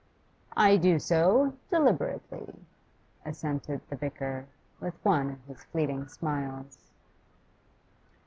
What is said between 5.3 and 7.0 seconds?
his fleeting smiles.